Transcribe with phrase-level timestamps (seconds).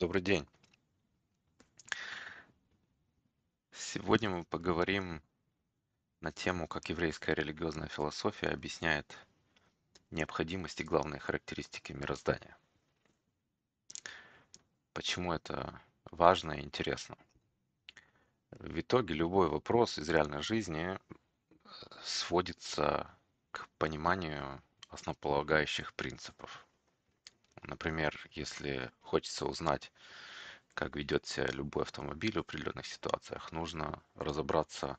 [0.00, 0.48] Добрый день.
[3.70, 5.20] Сегодня мы поговорим
[6.22, 9.14] на тему, как еврейская религиозная философия объясняет
[10.10, 12.56] необходимость и главные характеристики мироздания.
[14.94, 17.18] Почему это важно и интересно?
[18.52, 20.98] В итоге любой вопрос из реальной жизни
[22.02, 23.14] сводится
[23.50, 26.66] к пониманию основополагающих принципов.
[27.62, 29.92] Например, если хочется узнать,
[30.74, 34.98] как ведет себя любой автомобиль в определенных ситуациях, нужно разобраться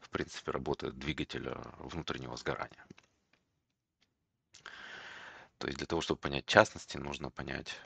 [0.00, 2.84] в принципе работы двигателя внутреннего сгорания.
[5.58, 7.80] То есть для того, чтобы понять частности, нужно понять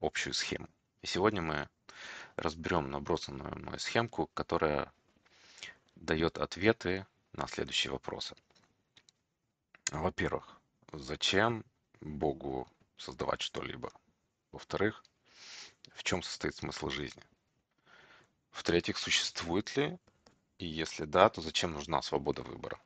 [0.00, 0.68] общую схему.
[1.02, 1.68] И сегодня мы
[2.36, 4.92] разберем набросанную мной схемку, которая
[5.96, 8.34] дает ответы на следующие вопросы.
[9.92, 10.58] Во-первых,
[10.92, 11.64] зачем
[12.00, 13.92] Богу создавать что-либо?
[14.52, 15.04] Во-вторых,
[15.94, 17.22] в чем состоит смысл жизни?
[18.50, 19.98] В-третьих, существует ли,
[20.58, 22.80] и если да, то зачем нужна свобода выбора?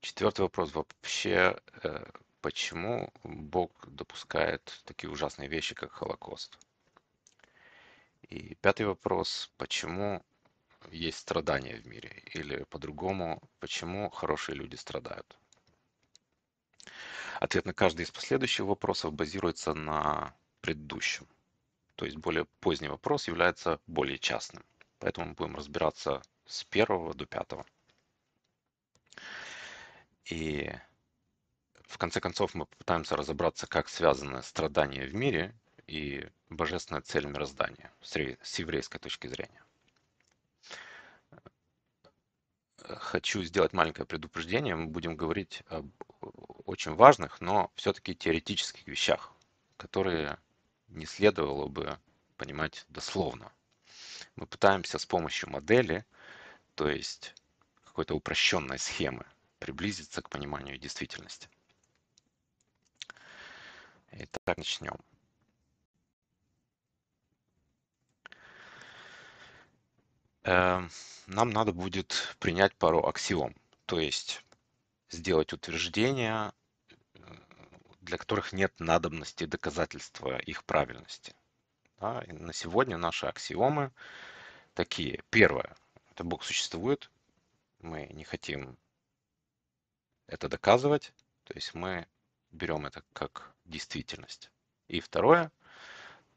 [0.00, 2.04] Четвертый вопрос вообще, э,
[2.40, 6.58] почему Бог допускает такие ужасные вещи, как Холокост?
[8.22, 10.24] И пятый вопрос, почему
[10.90, 12.22] есть страдания в мире?
[12.32, 15.36] Или по-другому, почему хорошие люди страдают?
[17.40, 21.26] Ответ на каждый из последующих вопросов базируется на предыдущем.
[21.94, 24.62] То есть более поздний вопрос является более частным.
[24.98, 27.64] Поэтому мы будем разбираться с первого до пятого.
[30.26, 30.70] И
[31.88, 35.54] в конце концов мы попытаемся разобраться, как связаны страдания в мире
[35.86, 39.64] и божественная цель мироздания с еврейской точки зрения.
[42.76, 44.76] Хочу сделать маленькое предупреждение.
[44.76, 45.90] Мы будем говорить об
[46.66, 49.32] очень важных, но все-таки теоретических вещах,
[49.76, 50.38] которые
[50.88, 51.98] не следовало бы
[52.36, 53.52] понимать дословно.
[54.36, 56.04] Мы пытаемся с помощью модели,
[56.74, 57.34] то есть
[57.84, 59.26] какой-то упрощенной схемы,
[59.58, 61.48] приблизиться к пониманию действительности.
[64.12, 64.96] Итак, начнем.
[70.44, 70.90] Эм,
[71.26, 73.54] нам надо будет принять пару аксиом,
[73.86, 74.42] то есть
[75.10, 76.52] сделать утверждения,
[78.00, 81.34] для которых нет надобности доказательства их правильности.
[82.00, 82.24] Да?
[82.26, 83.92] На сегодня наши аксиомы
[84.74, 85.22] такие.
[85.30, 85.76] Первое.
[86.10, 87.10] Это Бог существует.
[87.80, 88.76] Мы не хотим
[90.26, 91.12] это доказывать.
[91.44, 92.06] То есть мы
[92.52, 94.50] берем это как действительность.
[94.88, 95.52] И второе.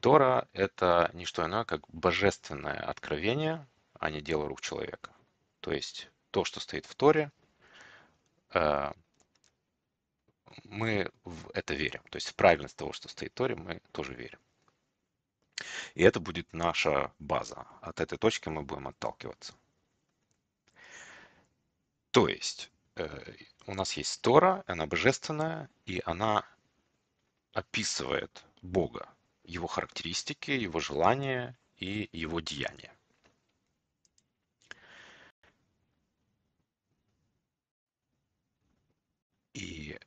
[0.00, 3.66] Тора– это не что иное, как божественное откровение,
[3.98, 5.12] а не дело рук человека.
[5.60, 7.32] То есть то, что стоит в Торе,
[10.64, 12.02] мы в это верим.
[12.10, 14.38] То есть в правильность того, что стоит в Торе, мы тоже верим.
[15.94, 17.66] И это будет наша база.
[17.80, 19.54] От этой точки мы будем отталкиваться.
[22.10, 23.34] То есть э,
[23.66, 26.46] у нас есть Тора, она божественная, и она
[27.52, 29.08] описывает Бога,
[29.42, 32.93] его характеристики, его желания и его деяния.
[39.54, 39.98] И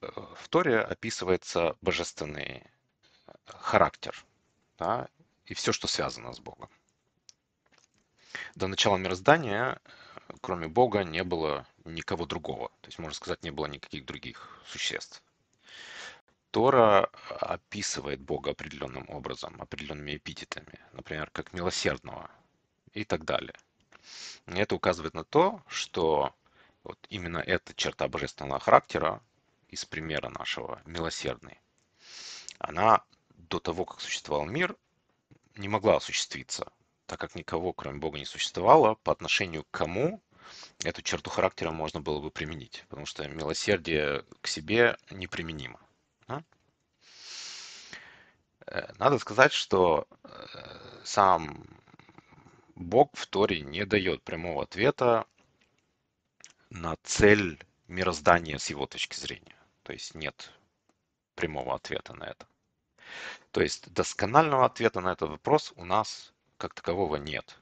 [0.00, 0.06] э,
[0.36, 2.62] в Торе описывается божественный
[3.46, 4.24] характер
[4.82, 5.08] да,
[5.46, 6.68] и все, что связано с Богом.
[8.54, 9.80] До начала мироздания,
[10.40, 12.68] кроме Бога, не было никого другого.
[12.80, 15.22] То есть, можно сказать, не было никаких других существ.
[16.50, 22.30] Тора описывает Бога определенным образом, определенными эпитетами, например, как милосердного
[22.92, 23.54] и так далее.
[24.48, 26.34] И это указывает на то, что
[26.84, 29.22] вот именно эта черта божественного характера
[29.68, 31.60] из примера нашего милосердный,
[32.58, 34.76] она до того, как существовал мир,
[35.56, 36.72] не могла осуществиться,
[37.06, 40.22] так как никого, кроме Бога, не существовало, по отношению к кому
[40.84, 45.80] эту черту характера можно было бы применить, потому что милосердие к себе неприменимо.
[46.28, 46.42] Да?
[48.66, 50.28] Э, надо сказать, что э,
[51.04, 51.66] сам
[52.74, 55.26] Бог в Торе не дает прямого ответа
[56.72, 59.56] на цель мироздания с его точки зрения.
[59.82, 60.50] То есть нет
[61.34, 62.46] прямого ответа на это.
[63.50, 67.58] То есть досконального ответа на этот вопрос у нас как такового нет.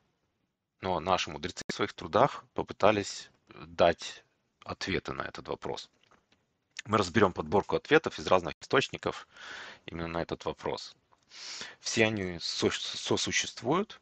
[0.81, 4.25] Но наши мудрецы в своих трудах попытались дать
[4.65, 5.91] ответы на этот вопрос.
[6.85, 9.27] Мы разберем подборку ответов из разных источников
[9.87, 10.95] именно на этот вопрос.
[11.81, 14.01] Все они сосуществуют,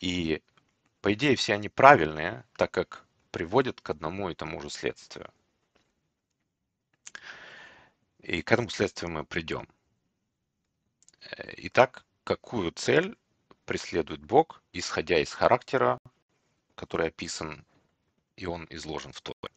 [0.00, 0.42] и
[1.00, 3.05] по идее все они правильные, так как
[3.36, 5.30] приводят к одному и тому же следствию.
[8.20, 9.68] И к этому следствию мы придем.
[11.20, 13.14] Э, итак, какую цель
[13.66, 15.98] преследует Бог, исходя из характера,
[16.76, 17.66] который описан
[18.36, 19.52] и он изложен в Торе?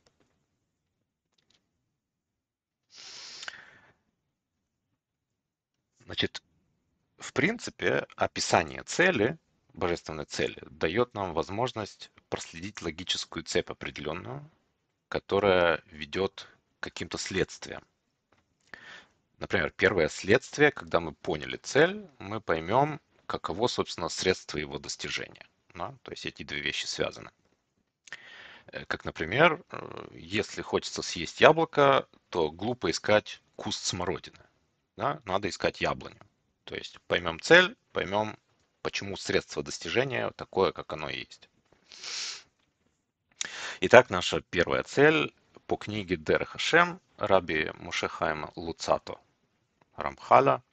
[5.99, 6.43] Значит,
[7.17, 9.39] в принципе, описание цели,
[9.79, 14.49] божественной цели, дает нам возможность проследить логическую цепь определенную,
[15.07, 16.47] которая ведет
[16.79, 17.83] к каким-то следствиям.
[19.39, 25.47] Например, первое следствие, когда мы поняли цель, мы поймем, каково, собственно, средство его достижения.
[25.73, 25.95] Да?
[26.03, 27.31] То есть эти две вещи связаны.
[28.67, 34.43] Э, как, например, э, если хочется съесть яблоко, то глупо искать куст смородины.
[34.97, 35.21] Да?
[35.25, 36.19] Надо искать яблоню.
[36.65, 38.37] То есть поймем цель, поймем,
[38.81, 41.49] почему средство достижения такое, как оно есть.
[43.81, 45.33] Итак, наша первая цель
[45.67, 49.19] по книге Дер Хашем Раби Мушехайма Луцато
[49.95, 50.63] Рамхала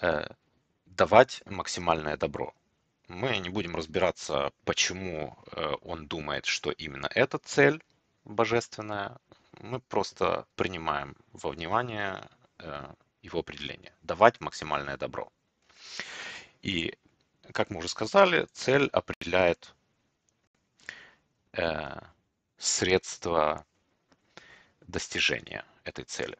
[0.00, 0.26] э,
[0.86, 2.54] давать максимальное добро.
[3.08, 7.82] Мы не будем разбираться, почему э, он думает, что именно эта цель
[8.24, 9.18] божественная.
[9.60, 12.28] Мы просто принимаем во внимание
[12.58, 12.92] э,
[13.22, 13.94] его определение.
[14.02, 15.32] Давать максимальное добро.
[16.62, 16.94] И,
[17.52, 19.74] как мы уже сказали, цель определяет
[21.52, 21.98] э,
[22.58, 23.64] средства
[24.86, 26.38] достижения этой цели.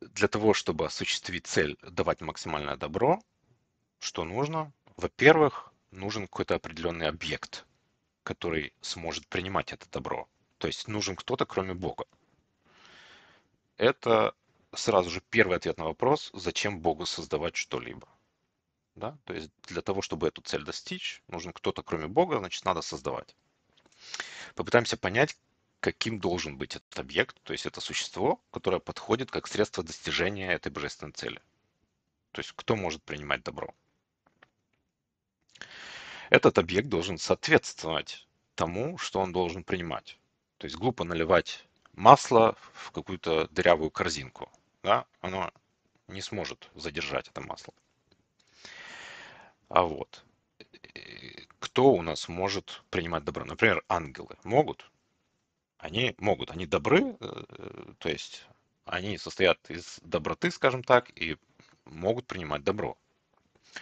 [0.00, 3.20] Для того, чтобы осуществить цель давать максимальное добро,
[3.98, 4.72] что нужно?
[4.96, 7.66] Во-первых, нужен какой-то определенный объект,
[8.22, 10.28] который сможет принимать это добро.
[10.58, 12.04] То есть нужен кто-то, кроме Бога.
[13.76, 14.34] Это
[14.74, 18.08] сразу же первый ответ на вопрос, зачем Богу создавать что-либо.
[18.98, 19.16] Да?
[19.24, 23.36] То есть для того, чтобы эту цель достичь, нужен кто-то кроме Бога, значит надо создавать.
[24.54, 25.36] Попытаемся понять,
[25.80, 30.72] каким должен быть этот объект, то есть это существо, которое подходит как средство достижения этой
[30.72, 31.40] божественной цели.
[32.32, 33.72] То есть кто может принимать добро.
[36.30, 40.18] Этот объект должен соответствовать тому, что он должен принимать.
[40.58, 44.50] То есть глупо наливать масло в какую-то дырявую корзинку.
[44.82, 45.06] Да?
[45.20, 45.52] Оно
[46.08, 47.72] не сможет задержать это масло.
[49.68, 50.24] А вот
[51.58, 53.44] кто у нас может принимать добро?
[53.44, 54.90] Например, ангелы могут?
[55.78, 58.46] Они могут, они добры, э, то есть
[58.84, 61.36] они состоят из доброты, скажем так, и
[61.84, 62.96] могут принимать добро.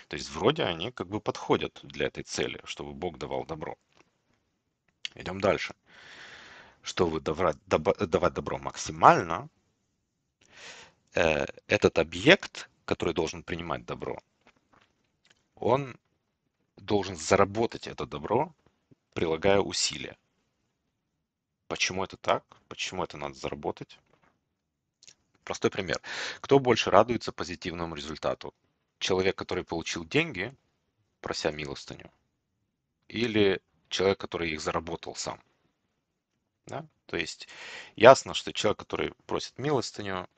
[0.08, 3.76] То есть вроде они как бы подходят для этой цели, чтобы Бог давал добро.
[5.14, 5.74] Идем дальше.
[6.82, 9.48] Чтобы давать, давать добро максимально,
[11.14, 14.18] э, этот объект, который должен принимать добро,
[15.56, 15.98] он
[16.76, 18.54] должен заработать это добро,
[19.14, 20.16] прилагая усилия.
[21.68, 22.44] Почему это так?
[22.68, 23.98] Почему это надо заработать?
[25.42, 26.00] Простой пример.
[26.40, 28.54] Кто больше радуется позитивному результату?
[28.98, 30.54] Человек, который получил деньги,
[31.20, 32.10] прося милостыню,
[33.08, 35.40] или человек, который их заработал сам?
[36.66, 36.86] Да?
[37.06, 37.48] То есть
[37.94, 40.28] ясно, что человек, который просит милостыню,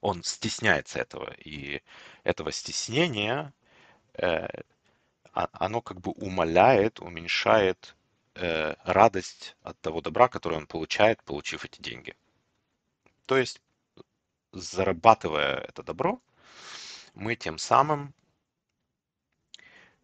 [0.00, 1.34] он стесняется этого.
[1.44, 1.82] И
[2.24, 3.52] этого стеснения
[5.32, 7.96] оно как бы умаляет, уменьшает
[8.34, 12.14] э, радость от того добра, которое он получает, получив эти деньги.
[13.26, 13.60] То есть,
[14.52, 16.20] зарабатывая это добро,
[17.14, 18.14] мы тем самым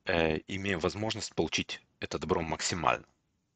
[0.04, 3.06] э, имеем возможность получить это добро максимально.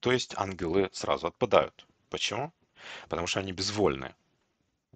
[0.01, 1.87] То есть ангелы сразу отпадают.
[2.11, 2.53] Почему?
[3.09, 4.15] Потому что они безвольны.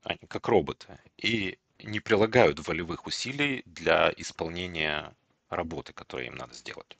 [0.02, 1.00] Они как роботы.
[1.16, 5.14] И не прилагают волевых усилий для исполнения
[5.48, 6.96] работы, которые им надо сделать.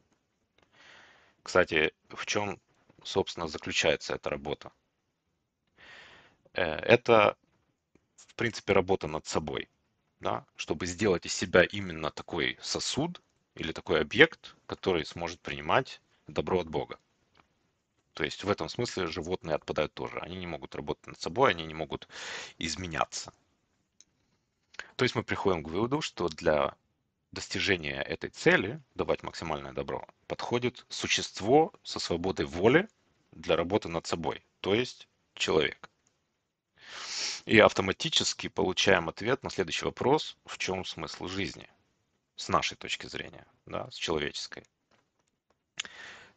[1.43, 2.61] Кстати, в чем,
[3.03, 4.73] собственно, заключается эта работа?
[6.53, 7.37] Э, это,
[8.17, 9.69] в принципе, работа над собой,
[10.21, 10.45] да?
[10.57, 13.23] чтобы сделать из себя именно такой сосуд
[13.55, 16.99] или такой объект, который сможет принимать добро от Бога.
[18.15, 20.19] То есть в этом смысле животные отпадают тоже.
[20.19, 22.09] Они не могут работать над собой, они не могут
[22.59, 23.33] изменяться.
[24.97, 26.75] То есть мы приходим к выводу, что для
[27.33, 32.89] достижения этой цели, давать максимальное добро, подходит существо со свободой воли
[33.33, 35.91] для работы над собой, то есть человек.
[37.45, 41.69] И автоматически получаем ответ на следующий вопрос, в чем смысл жизни,
[42.37, 44.65] с нашей точки зрения, да, с человеческой.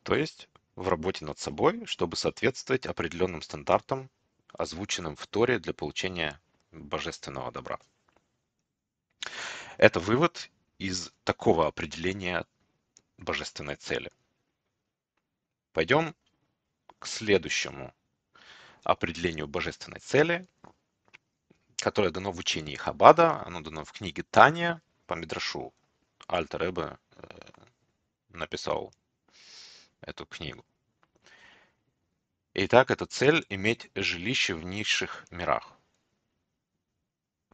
[0.04, 4.10] То есть в работе над собой, чтобы соответствовать определенным стандартам,
[4.54, 6.40] озвученным в Торе для получения
[6.72, 7.80] божественного добра.
[9.78, 10.50] Это вывод
[10.82, 12.44] из такого определения
[13.20, 14.10] божественной цели.
[15.74, 16.16] Пойдем
[16.98, 17.94] к следующему
[18.84, 20.48] определению божественной цели.
[21.78, 25.74] которое дано в учении Хабада, оно дано в книге Таня по Мидрашу.
[26.28, 27.52] Альтер Эбе э,
[28.30, 28.94] написал
[30.02, 30.64] эту книгу.
[32.54, 35.74] Итак, эта цель– иметь жилище в низших мирах.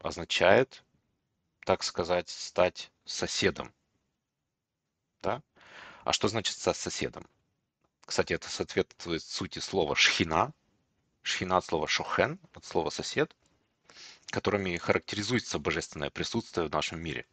[0.01, 0.83] Означает,
[1.67, 3.73] так сказать, стать соседом.
[5.21, 5.43] Да?
[6.05, 7.27] А что значит стать соседом?
[8.05, 10.53] Кстати, это соответствует сути слова шхина.
[11.23, 13.35] Шхина от слова шухен, от слова сосед,
[14.27, 17.25] которыми характеризуется божественное присутствие в нашем мире.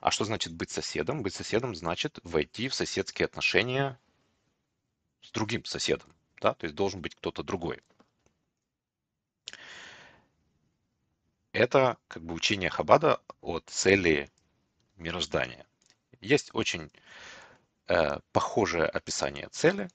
[0.00, 1.24] А что значит быть соседом?
[1.24, 3.98] Быть соседом значит войти в соседские отношения
[5.22, 6.14] с другим соседом.
[6.40, 6.54] Да?
[6.54, 7.82] То есть должен быть кто-то другой.
[11.54, 14.28] Это как бы учение Хабада о цели
[14.96, 15.64] мироздания.
[16.20, 16.90] Есть очень
[17.86, 19.88] э, похожее описание цели.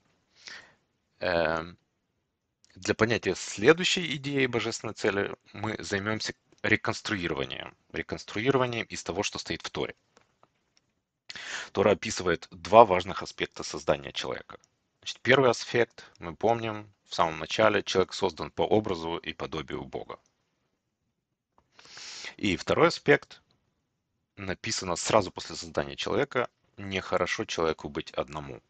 [1.19, 1.65] Э,
[2.75, 7.75] для понятия следующей идеи божественной цели мы займемся реконструированием.
[7.91, 9.95] Реконструированием из того, что стоит в Торе.
[11.73, 14.59] Тора описывает два важных аспекта создания человека.
[14.99, 20.19] Значит, первый аспект, мы помним, в самом начале человек создан по образу и подобию Бога.
[22.39, 23.41] И второй аспект,
[24.37, 28.63] написано сразу после создания человека, нехорошо человеку быть одному.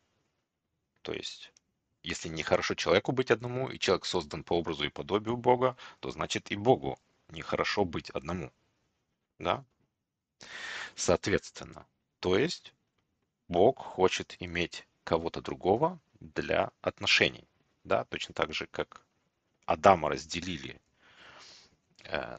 [1.04, 1.54] То есть,
[2.02, 6.50] если нехорошо человеку быть одному, и человек создан по образу и подобию Бога, то значит
[6.50, 6.98] и Богу
[7.28, 8.52] нехорошо быть одному.
[9.38, 9.64] Да?
[10.96, 11.86] Соответственно,
[12.22, 12.74] то есть
[13.50, 17.48] Бог хочет иметь кого-то другого для отношений.
[17.84, 18.04] Да?
[18.06, 19.06] Точно так же, как
[19.68, 20.82] Адама разделили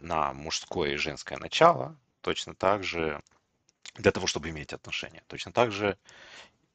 [0.00, 3.22] на мужское и женское начало, точно так же
[3.94, 5.22] для того, чтобы иметь отношения.
[5.26, 5.98] Точно так же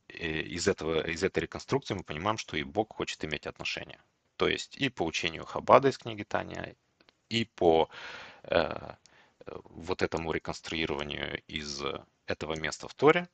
[0.07, 3.99] э, из, этого, из этой реконструкции мы понимаем, что и Бог хочет иметь отношения.
[4.37, 6.75] То есть и по учению Хабада из книги Таня,
[7.29, 7.89] и по
[8.43, 8.93] э,
[9.45, 11.81] вот этому реконструированию из
[12.27, 13.29] этого места в Торе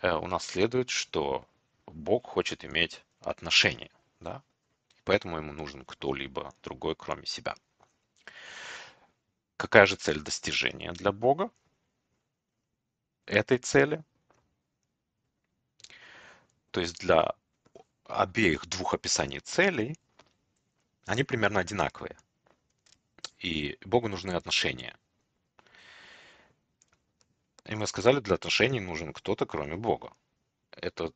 [0.00, 1.44] э, у нас следует, что
[1.86, 3.90] Бог хочет иметь отношения,
[4.20, 4.42] да?
[5.04, 7.54] Поэтому ему нужен кто-либо другой, кроме себя.
[9.58, 11.50] Какая же цель достижения для Бога?
[13.28, 14.02] этой цели.
[16.70, 17.34] То есть для
[18.04, 19.96] обеих двух описаний целей
[21.06, 22.18] они примерно одинаковые.
[23.38, 24.96] И Богу нужны отношения.
[27.64, 30.12] И мы сказали, для отношений нужен кто-то, кроме Бога.
[30.70, 31.12] Это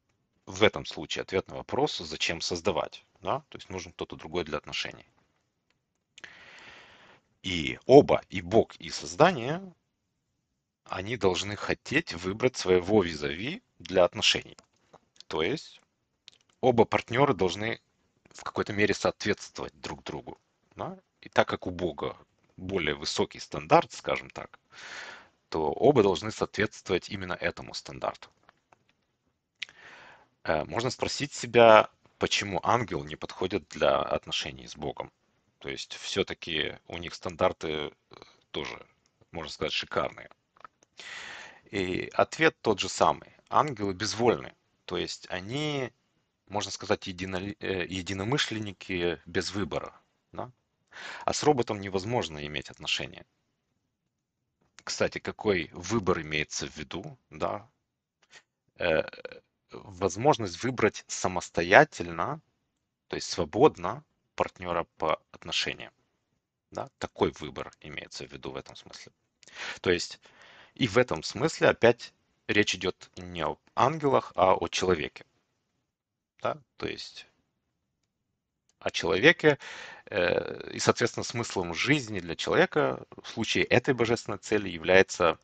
[0.47, 3.05] в этом случае ответ на вопрос, зачем создавать.
[3.21, 3.41] Да?
[3.49, 5.07] То есть нужен кто-то другой для отношений.
[7.43, 9.63] И оба, и Бог, и создание
[10.85, 14.57] они должны хотеть выбрать своего визави для отношений.
[15.27, 15.81] То есть
[16.61, 17.81] оба партнера должны
[18.31, 20.39] в какой-то мере соответствовать друг другу.
[20.77, 20.99] Да?
[21.21, 22.17] И так как у Бога
[22.57, 24.59] более высокий стандарт, скажем так,
[25.49, 28.29] то оба должны соответствовать именно этому стандарту.
[30.45, 35.13] Э, можно спросить себя, почему ангел не подходит для отношений с Богом.
[35.63, 37.91] То есть все-таки у них стандарты э,
[38.51, 38.85] тоже,
[39.31, 40.29] можно сказать, шикарные.
[41.71, 43.37] И ответ тот же самый.
[43.49, 44.57] Ангелы безвольны.
[44.87, 45.93] То есть они,
[46.49, 49.95] можно сказать, едино, э, единомышленники без выбора.
[50.33, 50.51] Да?
[51.25, 53.25] А с роботом невозможно иметь отношения.
[54.83, 57.17] Кстати, какой выбор имеется в виду?
[57.31, 57.71] Да?
[58.79, 59.05] Э,
[59.71, 62.41] возможность выбрать самостоятельно,
[63.07, 64.05] то есть свободно
[64.35, 65.93] партнера по отношениям.
[66.71, 66.91] Да?
[66.99, 69.13] Такой выбор имеется в виду в этом смысле.
[69.81, 70.21] То есть
[70.75, 72.13] и в этом смысле опять
[72.47, 75.25] речь идет не об ангелах, а о человеке.
[76.41, 76.59] Да?
[76.77, 77.27] То есть
[78.79, 79.59] о человеке
[80.07, 85.39] э, и, соответственно, смыслом жизни для человека в случае этой божественной цели является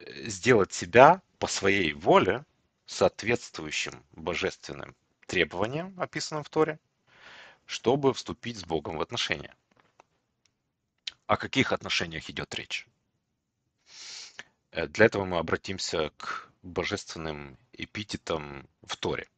[0.00, 2.44] э, сделать себя по своей воле
[2.86, 4.96] соответствующим божественным
[5.26, 6.80] требованиям, описанным в Торе,
[7.68, 9.54] чтобы вступить с Богом в отношения.
[11.26, 12.88] О каких отношениях идет речь?
[14.70, 19.28] Э, для этого мы обратимся к божественным эпитетам в Торе.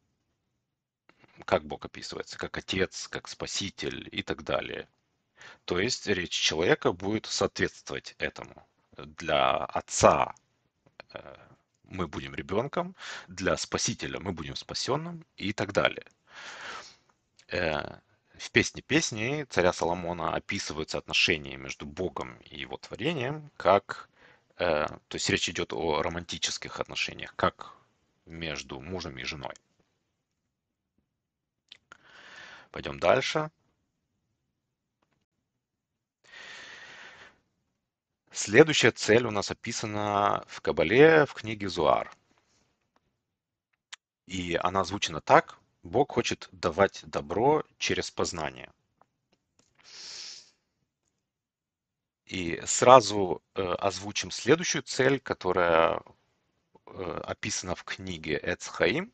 [1.44, 4.88] Как Бог описывается, как Отец, как Спаситель и так далее.
[5.64, 8.64] То есть речь человека будет соответствовать этому.
[8.96, 10.36] Для Отца
[11.14, 11.36] э,
[11.82, 12.94] мы будем ребенком,
[13.26, 16.06] для Спасителя мы будем спасенным и так далее.
[18.40, 24.10] В песне песни царя Соломона описываются отношения между Богом и его творением как
[24.60, 27.74] Э, то есть речь идет о романтических отношениях, как
[28.26, 29.54] между мужем и женой.
[32.70, 33.50] Пойдем дальше.
[38.32, 42.12] Следующая цель у нас описана в Кабале, в книге Зуар.
[44.26, 45.59] И она озвучена так.
[45.82, 48.70] Бог хочет давать добро через познание.
[52.26, 56.02] И сразу э, озвучим следующую цель, которая
[56.86, 59.12] э, описана в книге Эцхаим.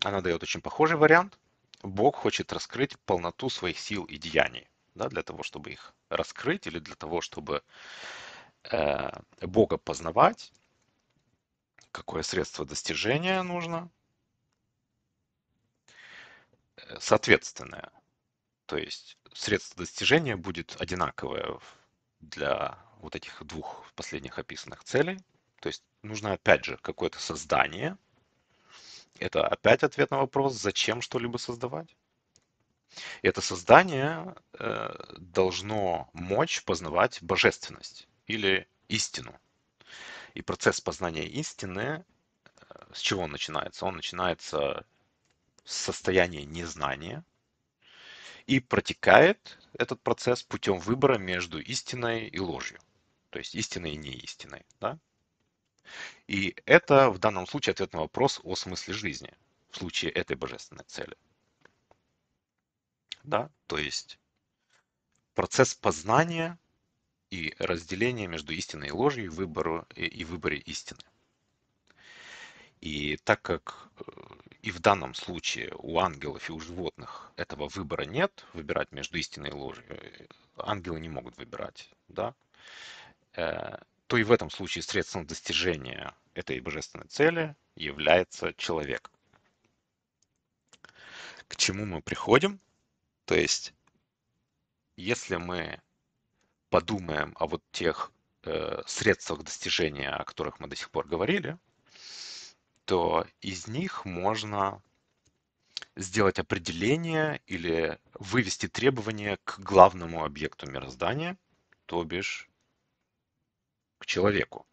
[0.00, 1.38] Она дает очень похожий вариант.
[1.82, 4.68] Бог хочет раскрыть полноту своих сил и деяний.
[4.94, 7.62] Да, для того, чтобы их раскрыть или для того, чтобы
[8.64, 10.52] э, Бога познавать,
[11.92, 13.90] какое средство достижения нужно,
[16.98, 17.90] соответственное.
[18.66, 21.58] То есть средство достижения будет одинаковое
[22.20, 25.18] для вот этих двух последних описанных целей.
[25.60, 27.98] То есть нужно опять же какое-то создание.
[29.18, 31.96] Это опять ответ на вопрос, зачем что-либо создавать.
[33.22, 39.38] И это создание э, должно мочь познавать божественность или истину.
[40.34, 42.04] И процесс познания истины,
[42.44, 43.86] э, с чего он начинается?
[43.86, 44.86] Он начинается
[45.64, 47.24] с состояния незнания
[48.46, 52.80] и протекает этот процесс путем выбора между истиной и ложью.
[53.30, 54.66] То есть истиной и неистиной.
[54.80, 54.98] Да?
[56.26, 59.32] И это в данном случае ответ на вопрос о смысле жизни
[59.70, 61.16] в случае этой божественной цели.
[63.22, 63.50] Да?
[63.66, 64.18] То есть
[65.34, 66.58] процесс познания
[67.30, 71.00] и разделения между истиной и ложью и, выбору, и, и выборе истины.
[72.82, 74.02] И так как э,
[74.62, 79.50] и в данном случае у ангелов и у животных этого выбора нет, выбирать между истиной
[79.50, 82.34] и ложью, э, ангелы не могут выбирать, да,
[83.34, 89.12] э, то и в этом случае средством достижения этой божественной цели является человек.
[91.46, 92.58] К чему мы приходим?
[93.26, 93.74] То есть,
[94.96, 95.80] если мы
[96.68, 98.10] подумаем о вот тех
[98.42, 101.58] э, средствах достижения, о которых мы до сих пор говорили,
[102.84, 104.82] то из них можно
[105.96, 111.36] сделать определение или вывести требования к главному объекту мироздания,
[111.86, 112.48] то бишь
[113.98, 114.66] к человеку.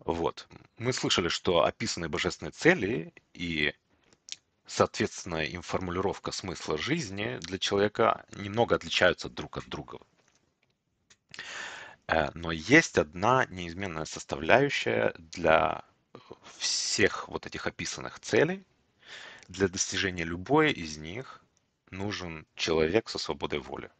[0.00, 0.48] Вот.
[0.78, 3.72] Мы слышали, что описаны божественные цели и,
[4.66, 10.00] соответственно, им формулировка смысла жизни для человека немного отличаются друг от друга.
[12.12, 15.82] Э, но есть одна неизменная составляющая для
[16.58, 18.66] всех вот этих описанных целей.
[19.48, 21.42] Для достижения любой из них
[21.90, 23.90] нужен человек со свободой воли.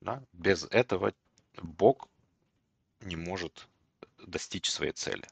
[0.00, 0.22] Да?
[0.32, 1.12] Без этого
[1.60, 2.08] Бог
[3.00, 3.68] не может
[4.24, 5.26] достичь своей цели.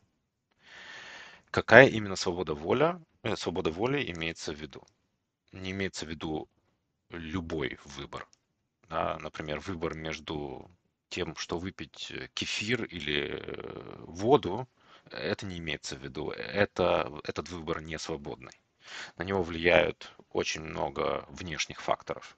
[1.53, 4.83] Какая именно свобода воля, э, свобода воли имеется в виду?
[5.53, 6.49] Не имеется в виду
[7.11, 8.27] любой выбор.
[8.89, 9.19] Да?
[9.21, 10.69] Например, выбор между
[11.09, 14.69] тем, что выпить э, кефир или э, воду,
[15.11, 16.31] это не имеется в виду.
[16.31, 18.61] Это, этот выбор не свободный.
[19.17, 22.37] На него влияют очень много внешних факторов.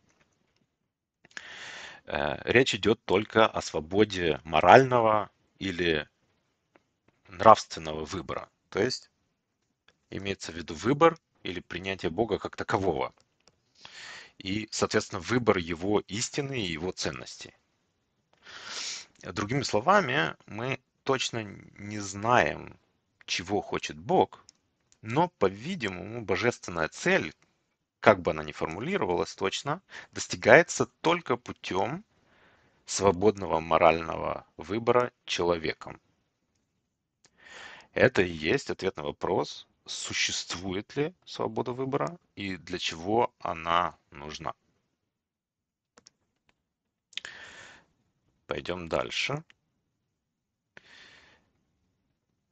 [2.04, 6.08] Э, речь идет только о свободе морального или
[7.28, 8.48] нравственного выбора.
[8.70, 9.10] То есть
[10.10, 13.14] имеется в виду выбор или принятие Бога как такового.
[14.38, 17.54] И, соответственно, выбор его истины и его ценностей.
[19.22, 21.42] Другими словами, мы точно
[21.78, 22.78] не знаем,
[23.26, 24.44] чего хочет Бог,
[25.02, 27.34] но, по-видимому, божественная цель,
[28.00, 32.04] как бы она ни формулировалась точно, достигается только путем
[32.86, 36.00] свободного морального выбора человеком.
[37.92, 44.54] Это и есть ответ на вопрос, существует ли свобода выбора и для чего она нужна.
[48.48, 49.44] Пойдем дальше.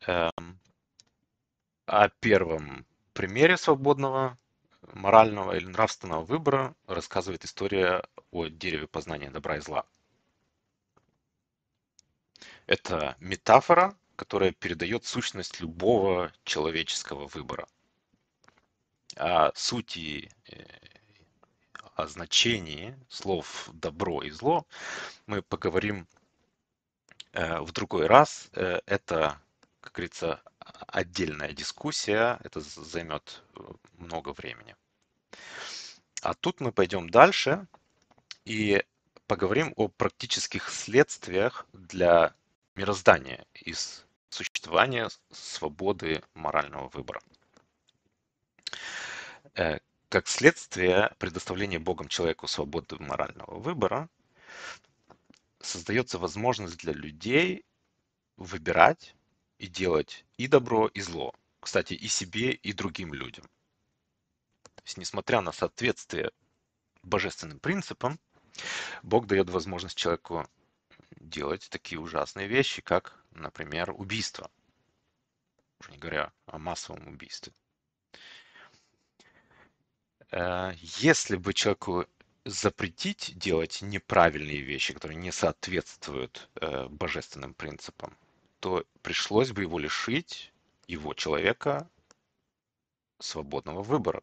[0.07, 0.61] Эм,
[1.87, 4.39] о первом примере свободного
[4.93, 9.87] морального или нравственного выбора рассказывает история о дереве познания добра и зла.
[12.67, 17.67] Это метафора, которая передает сущность любого человеческого выбора.
[19.17, 20.96] О сути э,
[21.97, 24.67] о значении слов добро и зло
[25.27, 26.07] мы поговорим
[27.33, 28.51] э, в другой раз.
[28.53, 29.41] Э, это,
[29.81, 30.43] как говорится,
[30.87, 33.61] отдельная дискуссия, это займет э,
[33.95, 34.77] много времени.
[36.21, 37.67] А тут мы пойдем дальше
[38.45, 38.85] и
[39.27, 42.35] поговорим о практических следствиях для
[42.75, 47.23] мироздания из существования свободы морального выбора.
[50.09, 54.09] Как следствие предоставления Богом человеку свободы морального выбора,
[55.61, 57.65] создается возможность для людей
[58.37, 59.17] выбирать
[59.59, 61.35] и делать и добро, и зло.
[61.59, 63.45] Кстати, и себе, и другим людям.
[64.63, 66.31] То есть, несмотря на соответствие
[67.03, 68.21] божественным принципам,
[69.03, 70.49] Бог дает возможность человеку
[71.17, 74.51] делать такие ужасные вещи, как, например, убийство.
[75.81, 77.53] Уже не говоря о массовом убийстве.
[80.31, 82.07] Э, если бы человеку
[82.45, 88.17] запретить делать неправильные вещи, которые не соответствуют э, божественным принципам,
[88.61, 90.53] то пришлось бы его лишить,
[90.87, 91.89] его человека,
[93.19, 94.23] свободного выбора,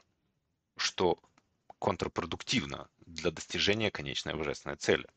[0.78, 1.20] что
[1.80, 5.08] контрпродуктивно для достижения конечной божественной цели.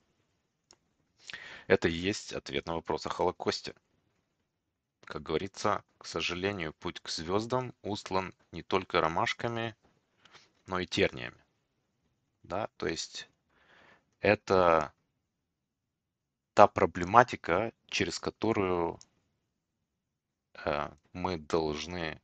[1.67, 3.75] Это и есть ответ на вопрос о Холокосте.
[5.05, 9.77] Как говорится, к сожалению, путь к звездам устлан не только ромашками,
[10.67, 11.39] но и терниями.
[12.43, 12.69] Да?
[12.77, 13.29] То есть
[14.21, 14.93] это
[16.55, 18.99] та проблематика, через которую
[20.65, 22.21] э, мы должны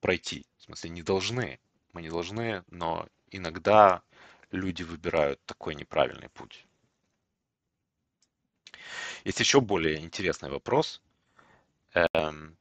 [0.00, 0.46] пройти.
[0.58, 1.60] В смысле, не должны.
[1.92, 4.02] Мы не должны, но иногда
[4.50, 6.66] люди выбирают такой неправильный путь.
[9.24, 11.02] Есть еще более интересный вопрос.
[11.94, 12.56] Эм,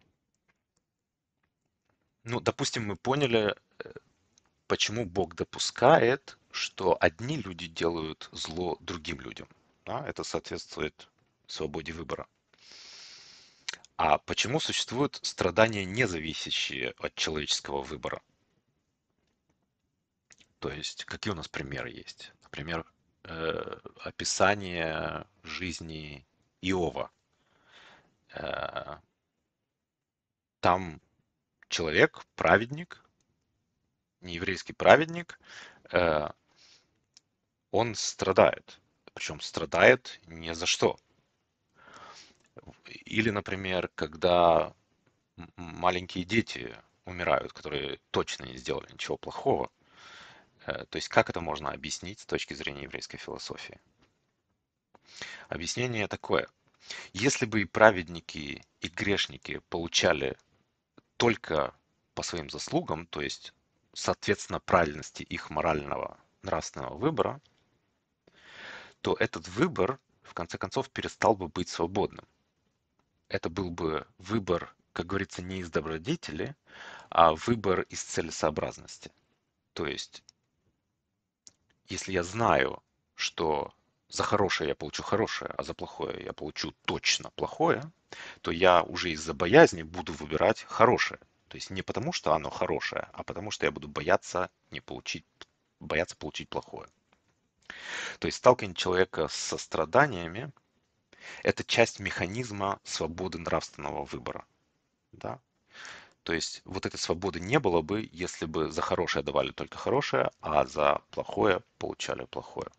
[2.23, 3.93] ну, допустим, мы поняли, э,
[4.67, 9.47] почему Бог допускает, что одни люди делают зло другим людям.
[9.85, 10.05] Да?
[10.07, 11.09] Это соответствует
[11.47, 12.27] свободе выбора.
[13.95, 18.21] А почему существуют страдания, не зависящие от человеческого выбора?
[20.59, 22.31] То есть, какие у нас примеры есть?
[22.43, 22.85] Например,
[23.23, 26.25] э, описание жизни
[26.61, 27.11] Иова.
[28.33, 28.97] Э,
[30.59, 31.01] там
[31.69, 33.03] человек, праведник,
[34.21, 35.39] нееврейский праведник,
[35.91, 36.29] э,
[37.71, 38.79] он страдает.
[39.13, 40.99] Причем страдает не за что.
[43.05, 44.73] Или, например, когда
[45.55, 46.75] маленькие дети
[47.05, 49.71] умирают, которые точно не сделали ничего плохого.
[50.65, 53.79] Э, то есть как это можно объяснить с точки зрения еврейской философии?
[55.47, 56.47] Объяснение такое.
[57.13, 60.37] Если бы и праведники, и грешники получали
[61.17, 61.73] только
[62.13, 63.53] по своим заслугам, то есть
[63.97, 67.41] соответственно правильности их морального нравственного выбора,
[69.01, 72.25] то этот выбор в конце концов перестал бы быть свободным.
[73.27, 76.55] Это был бы выбор, как говорится, не из добродетели,
[77.09, 79.11] а выбор из целесообразности.
[79.73, 80.23] То есть,
[81.87, 82.83] если я знаю,
[83.15, 83.73] что
[84.09, 87.91] за хорошее я получу хорошее, а за плохое я получу точно плохое,
[88.41, 91.19] то я уже из-за боязни буду выбирать хорошее.
[91.47, 95.25] То есть не потому, что оно хорошее, а потому, что я буду бояться не получить,
[95.79, 96.87] бояться получить плохое.
[98.19, 100.51] То есть сталкивание человека со страданиями–
[101.43, 104.45] это часть механизма свободы нравственного выбора.
[105.11, 105.39] Да?
[106.23, 110.31] То есть вот этой свободы не было бы, если бы за хорошее давали только хорошее,
[110.41, 112.69] а за плохое получали плохое.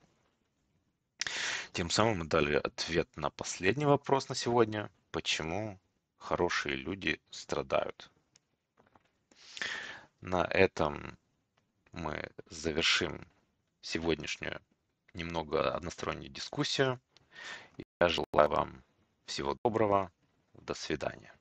[1.72, 4.90] Тем самым мы дали ответ на последний вопрос на сегодня.
[5.10, 5.78] Почему
[6.18, 8.10] хорошие люди страдают?
[10.20, 11.16] На этом
[11.92, 13.30] мы завершим
[13.80, 14.60] сегодняшнюю
[15.14, 17.00] немного одностороннюю дискуссию.
[18.00, 18.84] Я желаю вам
[19.26, 20.10] всего доброго.
[20.54, 21.37] До свидания.